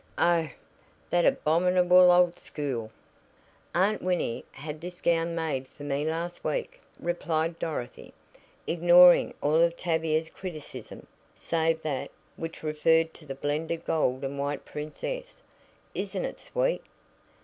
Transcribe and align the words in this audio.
Oh, 0.17 0.49
that 1.11 1.27
abominable 1.27 2.11
old 2.11 2.39
school!" 2.39 2.89
"Aunt 3.75 4.01
Winnie 4.01 4.43
had 4.53 4.81
this 4.81 4.99
gown 4.99 5.35
made 5.35 5.67
for 5.67 5.83
me 5.83 6.03
last 6.05 6.43
week," 6.43 6.81
replied 6.99 7.59
Dorothy, 7.59 8.11
ignoring 8.65 9.35
all 9.41 9.57
of 9.61 9.77
Tavia's 9.77 10.29
criticism 10.31 11.05
save 11.35 11.83
that 11.83 12.09
which 12.35 12.63
referred 12.63 13.13
to 13.13 13.27
the 13.27 13.35
blended 13.35 13.85
gold 13.85 14.23
and 14.23 14.39
white 14.39 14.65
princess. 14.65 15.39
"Isn't 15.93 16.25
it 16.25 16.39
sweet?" 16.39 16.81